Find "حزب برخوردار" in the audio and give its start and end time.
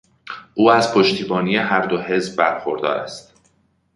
2.01-2.95